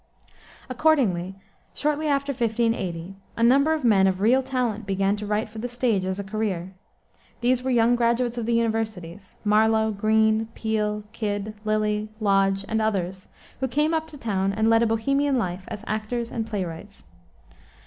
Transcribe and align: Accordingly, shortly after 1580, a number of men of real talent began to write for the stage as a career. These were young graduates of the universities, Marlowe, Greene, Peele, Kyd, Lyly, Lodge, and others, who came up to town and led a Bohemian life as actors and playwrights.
Accordingly, 0.67 1.35
shortly 1.75 2.07
after 2.07 2.31
1580, 2.31 3.13
a 3.37 3.43
number 3.43 3.71
of 3.71 3.83
men 3.83 4.07
of 4.07 4.19
real 4.19 4.41
talent 4.41 4.87
began 4.87 5.15
to 5.17 5.27
write 5.27 5.47
for 5.47 5.59
the 5.59 5.69
stage 5.69 6.05
as 6.07 6.19
a 6.19 6.23
career. 6.23 6.73
These 7.41 7.61
were 7.61 7.69
young 7.69 7.95
graduates 7.95 8.39
of 8.39 8.47
the 8.47 8.55
universities, 8.55 9.35
Marlowe, 9.45 9.91
Greene, 9.91 10.47
Peele, 10.55 11.03
Kyd, 11.11 11.53
Lyly, 11.65 12.09
Lodge, 12.19 12.65
and 12.67 12.81
others, 12.81 13.27
who 13.59 13.67
came 13.67 13.93
up 13.93 14.07
to 14.07 14.17
town 14.17 14.53
and 14.53 14.71
led 14.71 14.81
a 14.81 14.87
Bohemian 14.87 15.37
life 15.37 15.65
as 15.67 15.83
actors 15.85 16.31
and 16.31 16.47
playwrights. 16.47 17.05